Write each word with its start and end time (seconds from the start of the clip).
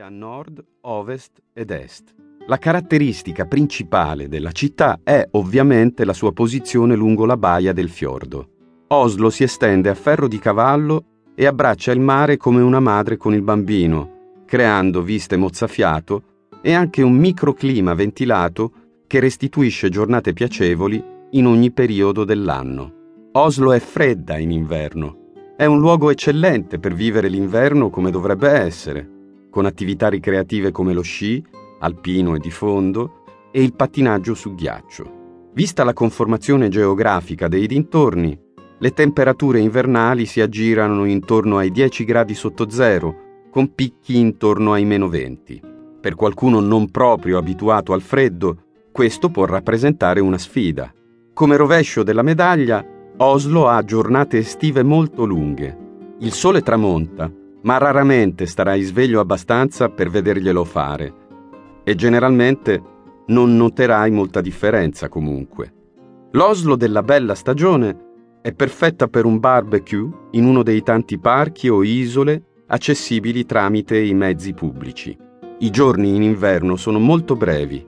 a 0.00 0.08
nord, 0.08 0.64
ovest 0.82 1.42
ed 1.52 1.72
est. 1.72 2.14
La 2.46 2.58
caratteristica 2.58 3.46
principale 3.46 4.28
della 4.28 4.52
città 4.52 5.00
è 5.02 5.26
ovviamente 5.32 6.04
la 6.04 6.12
sua 6.12 6.32
posizione 6.32 6.94
lungo 6.94 7.24
la 7.24 7.36
baia 7.36 7.72
del 7.72 7.88
fiordo. 7.88 8.50
Oslo 8.88 9.30
si 9.30 9.42
estende 9.42 9.88
a 9.88 9.94
ferro 9.94 10.28
di 10.28 10.38
cavallo 10.38 11.04
e 11.34 11.46
abbraccia 11.46 11.90
il 11.90 11.98
mare 11.98 12.36
come 12.36 12.62
una 12.62 12.78
madre 12.78 13.16
con 13.16 13.34
il 13.34 13.42
bambino, 13.42 14.42
creando 14.46 15.02
viste 15.02 15.36
mozzafiato 15.36 16.22
e 16.62 16.72
anche 16.72 17.02
un 17.02 17.16
microclima 17.16 17.94
ventilato 17.94 18.72
che 19.08 19.18
restituisce 19.18 19.88
giornate 19.88 20.32
piacevoli 20.32 21.02
in 21.30 21.46
ogni 21.46 21.72
periodo 21.72 22.22
dell'anno. 22.22 22.92
Oslo 23.32 23.72
è 23.72 23.80
fredda 23.80 24.38
in 24.38 24.52
inverno. 24.52 25.32
È 25.56 25.64
un 25.64 25.80
luogo 25.80 26.10
eccellente 26.10 26.78
per 26.78 26.94
vivere 26.94 27.26
l'inverno 27.26 27.90
come 27.90 28.12
dovrebbe 28.12 28.50
essere 28.50 29.13
con 29.54 29.66
attività 29.66 30.08
ricreative 30.08 30.72
come 30.72 30.92
lo 30.92 31.02
sci, 31.02 31.40
alpino 31.78 32.34
e 32.34 32.40
di 32.40 32.50
fondo, 32.50 33.22
e 33.52 33.62
il 33.62 33.72
pattinaggio 33.72 34.34
su 34.34 34.52
ghiaccio. 34.52 35.50
Vista 35.52 35.84
la 35.84 35.92
conformazione 35.92 36.68
geografica 36.68 37.46
dei 37.46 37.68
dintorni, 37.68 38.36
le 38.78 38.92
temperature 38.92 39.60
invernali 39.60 40.26
si 40.26 40.40
aggirano 40.40 41.04
intorno 41.04 41.58
ai 41.58 41.70
10 41.70 42.04
gradi 42.04 42.34
sotto 42.34 42.68
zero, 42.68 43.46
con 43.52 43.72
picchi 43.76 44.18
intorno 44.18 44.72
ai 44.72 44.84
meno 44.84 45.08
20. 45.08 45.62
Per 46.00 46.16
qualcuno 46.16 46.58
non 46.58 46.90
proprio 46.90 47.38
abituato 47.38 47.92
al 47.92 48.02
freddo, 48.02 48.56
questo 48.90 49.28
può 49.28 49.44
rappresentare 49.44 50.18
una 50.18 50.36
sfida. 50.36 50.92
Come 51.32 51.56
rovescio 51.56 52.02
della 52.02 52.22
medaglia, 52.22 52.84
Oslo 53.18 53.68
ha 53.68 53.84
giornate 53.84 54.38
estive 54.38 54.82
molto 54.82 55.24
lunghe. 55.24 55.78
Il 56.18 56.32
sole 56.32 56.60
tramonta, 56.60 57.30
ma 57.64 57.78
raramente 57.78 58.46
starai 58.46 58.82
sveglio 58.82 59.20
abbastanza 59.20 59.88
per 59.88 60.08
vederglielo 60.10 60.64
fare 60.64 61.14
e 61.84 61.94
generalmente 61.94 62.82
non 63.26 63.56
noterai 63.56 64.10
molta 64.10 64.40
differenza 64.40 65.08
comunque. 65.08 65.72
L'Oslo 66.32 66.76
della 66.76 67.02
bella 67.02 67.34
stagione 67.34 67.96
è 68.42 68.52
perfetta 68.52 69.08
per 69.08 69.24
un 69.24 69.38
barbecue 69.38 70.08
in 70.32 70.44
uno 70.44 70.62
dei 70.62 70.82
tanti 70.82 71.18
parchi 71.18 71.68
o 71.68 71.82
isole 71.82 72.42
accessibili 72.66 73.46
tramite 73.46 73.98
i 73.98 74.14
mezzi 74.14 74.52
pubblici. 74.52 75.16
I 75.60 75.70
giorni 75.70 76.14
in 76.14 76.22
inverno 76.22 76.76
sono 76.76 76.98
molto 76.98 77.36
brevi. 77.36 77.86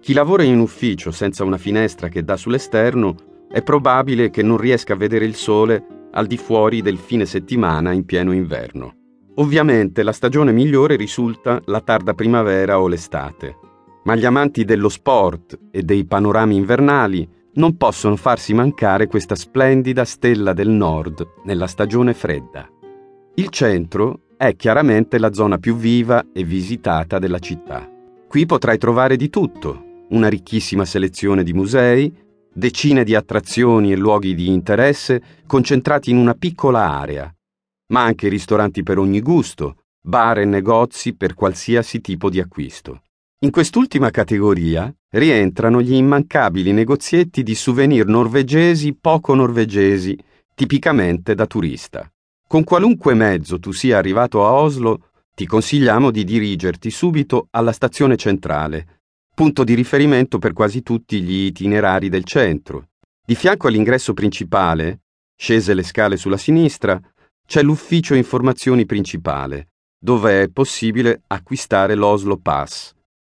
Chi 0.00 0.12
lavora 0.12 0.42
in 0.42 0.58
ufficio 0.58 1.10
senza 1.10 1.44
una 1.44 1.56
finestra 1.56 2.08
che 2.08 2.24
dà 2.24 2.36
sull'esterno 2.36 3.14
è 3.48 3.62
probabile 3.62 4.28
che 4.28 4.42
non 4.42 4.58
riesca 4.58 4.92
a 4.92 4.96
vedere 4.96 5.24
il 5.24 5.34
sole 5.34 6.08
al 6.10 6.26
di 6.26 6.36
fuori 6.36 6.82
del 6.82 6.98
fine 6.98 7.24
settimana 7.24 7.92
in 7.92 8.04
pieno 8.04 8.32
inverno. 8.32 9.03
Ovviamente 9.36 10.04
la 10.04 10.12
stagione 10.12 10.52
migliore 10.52 10.94
risulta 10.94 11.60
la 11.64 11.80
tarda 11.80 12.14
primavera 12.14 12.80
o 12.80 12.86
l'estate, 12.86 13.56
ma 14.04 14.14
gli 14.14 14.24
amanti 14.24 14.64
dello 14.64 14.88
sport 14.88 15.58
e 15.72 15.82
dei 15.82 16.04
panorami 16.04 16.54
invernali 16.54 17.28
non 17.54 17.76
possono 17.76 18.14
farsi 18.14 18.54
mancare 18.54 19.08
questa 19.08 19.34
splendida 19.34 20.04
stella 20.04 20.52
del 20.52 20.68
nord 20.68 21.26
nella 21.44 21.66
stagione 21.66 22.14
fredda. 22.14 22.68
Il 23.34 23.48
centro 23.48 24.20
è 24.36 24.54
chiaramente 24.54 25.18
la 25.18 25.32
zona 25.32 25.58
più 25.58 25.74
viva 25.74 26.26
e 26.32 26.44
visitata 26.44 27.18
della 27.18 27.40
città. 27.40 27.90
Qui 28.28 28.46
potrai 28.46 28.78
trovare 28.78 29.16
di 29.16 29.30
tutto, 29.30 30.04
una 30.10 30.28
ricchissima 30.28 30.84
selezione 30.84 31.42
di 31.42 31.52
musei, 31.52 32.12
decine 32.52 33.02
di 33.02 33.16
attrazioni 33.16 33.90
e 33.90 33.96
luoghi 33.96 34.34
di 34.34 34.46
interesse 34.46 35.20
concentrati 35.44 36.10
in 36.10 36.18
una 36.18 36.34
piccola 36.34 36.88
area, 36.88 37.34
ma 37.88 38.02
anche 38.02 38.28
ristoranti 38.28 38.82
per 38.82 38.98
ogni 38.98 39.20
gusto, 39.20 39.84
bar 40.00 40.38
e 40.38 40.44
negozi 40.44 41.14
per 41.14 41.34
qualsiasi 41.34 42.00
tipo 42.00 42.30
di 42.30 42.40
acquisto. 42.40 43.02
In 43.40 43.50
quest'ultima 43.50 44.10
categoria 44.10 44.92
rientrano 45.10 45.82
gli 45.82 45.94
immancabili 45.94 46.72
negozietti 46.72 47.42
di 47.42 47.54
souvenir 47.54 48.06
norvegesi 48.06 48.94
poco 48.94 49.34
norvegesi, 49.34 50.18
tipicamente 50.54 51.34
da 51.34 51.46
turista. 51.46 52.10
Con 52.46 52.64
qualunque 52.64 53.14
mezzo 53.14 53.58
tu 53.58 53.72
sia 53.72 53.98
arrivato 53.98 54.44
a 54.46 54.52
Oslo, 54.52 55.10
ti 55.34 55.46
consigliamo 55.46 56.10
di 56.10 56.24
dirigerti 56.24 56.90
subito 56.90 57.48
alla 57.50 57.72
stazione 57.72 58.16
centrale, 58.16 59.00
punto 59.34 59.64
di 59.64 59.74
riferimento 59.74 60.38
per 60.38 60.52
quasi 60.52 60.82
tutti 60.82 61.20
gli 61.20 61.46
itinerari 61.46 62.08
del 62.08 62.24
centro. 62.24 62.90
Di 63.26 63.34
fianco 63.34 63.66
all'ingresso 63.66 64.12
principale, 64.12 65.00
scese 65.36 65.74
le 65.74 65.82
scale 65.82 66.16
sulla 66.16 66.36
sinistra, 66.36 67.00
c'è 67.46 67.62
l'ufficio 67.62 68.14
informazioni 68.14 68.86
principale, 68.86 69.68
dove 69.98 70.42
è 70.42 70.48
possibile 70.48 71.22
acquistare 71.26 71.94
l'Oslo 71.94 72.36
Pass, 72.36 72.92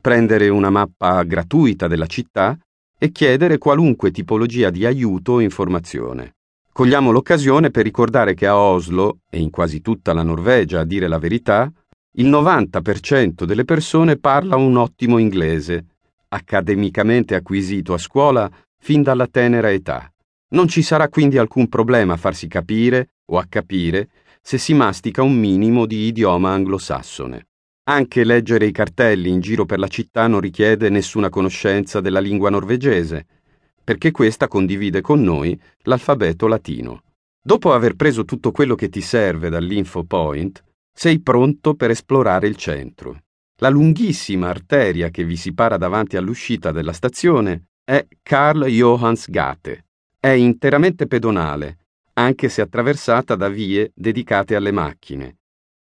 prendere 0.00 0.48
una 0.48 0.70
mappa 0.70 1.22
gratuita 1.22 1.86
della 1.86 2.06
città 2.06 2.58
e 2.98 3.10
chiedere 3.10 3.58
qualunque 3.58 4.10
tipologia 4.10 4.70
di 4.70 4.84
aiuto 4.84 5.32
o 5.32 5.40
informazione. 5.40 6.34
Cogliamo 6.72 7.10
l'occasione 7.10 7.70
per 7.70 7.84
ricordare 7.84 8.34
che 8.34 8.46
a 8.46 8.56
Oslo, 8.56 9.18
e 9.28 9.38
in 9.38 9.50
quasi 9.50 9.80
tutta 9.80 10.12
la 10.12 10.22
Norvegia 10.22 10.80
a 10.80 10.84
dire 10.84 11.06
la 11.06 11.18
verità, 11.18 11.70
il 12.16 12.28
90% 12.28 13.44
delle 13.44 13.64
persone 13.64 14.16
parla 14.16 14.56
un 14.56 14.76
ottimo 14.76 15.18
inglese, 15.18 15.86
accademicamente 16.28 17.34
acquisito 17.34 17.92
a 17.94 17.98
scuola 17.98 18.50
fin 18.78 19.02
dalla 19.02 19.26
tenera 19.26 19.70
età. 19.70 20.12
Non 20.50 20.68
ci 20.68 20.82
sarà 20.82 21.08
quindi 21.08 21.38
alcun 21.38 21.68
problema 21.68 22.14
a 22.14 22.18
farsi 22.18 22.48
capire 22.48 23.10
o 23.32 23.38
a 23.38 23.46
capire 23.48 24.08
se 24.42 24.58
si 24.58 24.74
mastica 24.74 25.22
un 25.22 25.34
minimo 25.34 25.86
di 25.86 26.06
idioma 26.06 26.52
anglosassone. 26.52 27.46
Anche 27.84 28.24
leggere 28.24 28.66
i 28.66 28.72
cartelli 28.72 29.30
in 29.30 29.40
giro 29.40 29.64
per 29.64 29.78
la 29.78 29.88
città 29.88 30.26
non 30.26 30.40
richiede 30.40 30.88
nessuna 30.88 31.28
conoscenza 31.28 32.00
della 32.00 32.20
lingua 32.20 32.50
norvegese, 32.50 33.26
perché 33.82 34.10
questa 34.10 34.48
condivide 34.48 35.00
con 35.00 35.22
noi 35.22 35.58
l'alfabeto 35.82 36.46
latino. 36.46 37.02
Dopo 37.42 37.72
aver 37.72 37.94
preso 37.94 38.24
tutto 38.24 38.52
quello 38.52 38.74
che 38.76 38.88
ti 38.88 39.00
serve 39.00 39.48
dall'info 39.48 40.04
point, 40.04 40.62
sei 40.92 41.20
pronto 41.20 41.74
per 41.74 41.90
esplorare 41.90 42.46
il 42.46 42.56
centro. 42.56 43.22
La 43.56 43.68
lunghissima 43.68 44.48
arteria 44.48 45.08
che 45.08 45.24
vi 45.24 45.36
si 45.36 45.52
para 45.52 45.76
davanti 45.76 46.16
all'uscita 46.16 46.70
della 46.70 46.92
stazione 46.92 47.64
è 47.84 48.06
Karl 48.22 48.66
Johans 48.66 49.28
Gate. 49.28 49.86
È 50.20 50.28
interamente 50.28 51.06
pedonale 51.08 51.78
anche 52.22 52.48
se 52.48 52.60
attraversata 52.60 53.34
da 53.34 53.48
vie 53.48 53.92
dedicate 53.94 54.54
alle 54.54 54.72
macchine, 54.72 55.36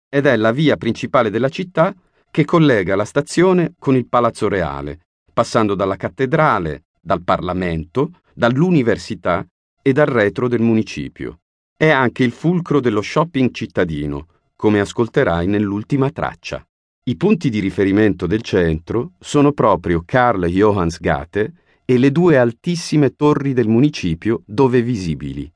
ed 0.09 0.25
è 0.25 0.35
la 0.35 0.51
via 0.51 0.75
principale 0.75 1.29
della 1.29 1.49
città 1.49 1.93
che 2.29 2.45
collega 2.45 2.95
la 2.95 3.05
stazione 3.05 3.73
con 3.77 3.95
il 3.95 4.07
Palazzo 4.07 4.47
Reale, 4.47 5.07
passando 5.31 5.75
dalla 5.75 5.95
cattedrale, 5.95 6.83
dal 6.99 7.21
Parlamento, 7.23 8.11
dall'università 8.33 9.45
e 9.81 9.93
dal 9.93 10.07
retro 10.07 10.47
del 10.47 10.61
municipio. 10.61 11.39
È 11.75 11.89
anche 11.89 12.23
il 12.23 12.31
fulcro 12.31 12.79
dello 12.79 13.01
shopping 13.01 13.51
cittadino, 13.51 14.27
come 14.55 14.79
ascolterai 14.79 15.47
nell'ultima 15.47 16.11
traccia. 16.11 16.65
I 17.03 17.15
punti 17.15 17.49
di 17.49 17.59
riferimento 17.59 18.27
del 18.27 18.41
centro 18.41 19.13
sono 19.19 19.51
proprio 19.53 20.03
Karl 20.05 20.45
Johannsgate 20.45 21.53
e 21.83 21.97
le 21.97 22.11
due 22.11 22.37
altissime 22.37 23.15
torri 23.15 23.53
del 23.53 23.67
municipio 23.67 24.43
dove 24.45 24.81
visibili. 24.83 25.51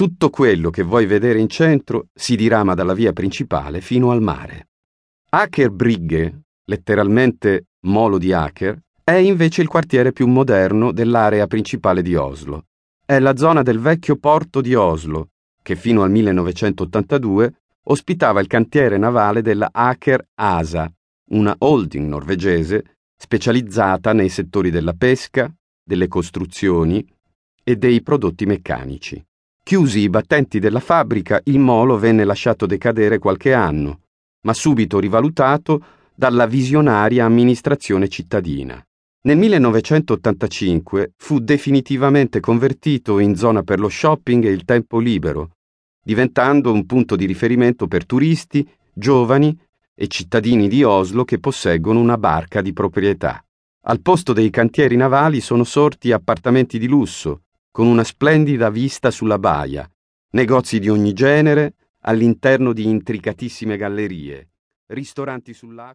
Tutto 0.00 0.30
quello 0.30 0.70
che 0.70 0.82
vuoi 0.82 1.04
vedere 1.04 1.40
in 1.40 1.50
centro 1.50 2.06
si 2.14 2.34
dirama 2.34 2.72
dalla 2.72 2.94
via 2.94 3.12
principale 3.12 3.82
fino 3.82 4.12
al 4.12 4.22
mare. 4.22 4.70
Aker 5.28 5.68
Brygge, 5.68 6.44
letteralmente 6.64 7.66
molo 7.80 8.16
di 8.16 8.32
Aker, 8.32 8.80
è 9.04 9.12
invece 9.12 9.60
il 9.60 9.68
quartiere 9.68 10.12
più 10.12 10.26
moderno 10.26 10.90
dell'area 10.90 11.46
principale 11.46 12.00
di 12.00 12.14
Oslo. 12.14 12.64
È 13.04 13.18
la 13.18 13.36
zona 13.36 13.60
del 13.60 13.78
vecchio 13.78 14.16
porto 14.16 14.62
di 14.62 14.74
Oslo, 14.74 15.32
che 15.60 15.76
fino 15.76 16.02
al 16.02 16.10
1982 16.10 17.54
ospitava 17.88 18.40
il 18.40 18.46
cantiere 18.46 18.96
navale 18.96 19.42
della 19.42 19.68
Aker 19.70 20.28
ASA, 20.32 20.90
una 21.32 21.54
holding 21.58 22.08
norvegese 22.08 22.96
specializzata 23.18 24.14
nei 24.14 24.30
settori 24.30 24.70
della 24.70 24.94
pesca, 24.94 25.54
delle 25.84 26.08
costruzioni 26.08 27.06
e 27.62 27.76
dei 27.76 28.00
prodotti 28.00 28.46
meccanici. 28.46 29.22
Chiusi 29.62 30.00
i 30.00 30.08
battenti 30.08 30.58
della 30.58 30.80
fabbrica, 30.80 31.40
il 31.44 31.58
molo 31.58 31.98
venne 31.98 32.24
lasciato 32.24 32.66
decadere 32.66 33.18
qualche 33.18 33.52
anno, 33.52 34.00
ma 34.42 34.52
subito 34.52 34.98
rivalutato 34.98 35.84
dalla 36.14 36.46
visionaria 36.46 37.24
amministrazione 37.24 38.08
cittadina. 38.08 38.84
Nel 39.22 39.36
1985 39.36 41.12
fu 41.16 41.40
definitivamente 41.40 42.40
convertito 42.40 43.18
in 43.18 43.36
zona 43.36 43.62
per 43.62 43.78
lo 43.78 43.88
shopping 43.88 44.44
e 44.44 44.50
il 44.50 44.64
tempo 44.64 44.98
libero, 44.98 45.50
diventando 46.02 46.72
un 46.72 46.86
punto 46.86 47.16
di 47.16 47.26
riferimento 47.26 47.86
per 47.86 48.06
turisti, 48.06 48.66
giovani 48.92 49.56
e 49.94 50.06
cittadini 50.08 50.68
di 50.68 50.82
Oslo 50.82 51.24
che 51.24 51.38
posseggono 51.38 52.00
una 52.00 52.16
barca 52.16 52.62
di 52.62 52.72
proprietà. 52.72 53.44
Al 53.82 54.00
posto 54.00 54.32
dei 54.32 54.50
cantieri 54.50 54.96
navali 54.96 55.40
sono 55.40 55.64
sorti 55.64 56.12
appartamenti 56.12 56.78
di 56.78 56.86
lusso, 56.86 57.42
con 57.72 57.86
una 57.86 58.02
splendida 58.02 58.68
vista 58.68 59.10
sulla 59.10 59.38
baia, 59.38 59.88
negozi 60.30 60.80
di 60.80 60.88
ogni 60.88 61.12
genere 61.12 61.74
all'interno 62.00 62.72
di 62.72 62.84
intricatissime 62.84 63.76
gallerie, 63.76 64.50
ristoranti 64.86 65.54
sull'acqua. 65.54 65.88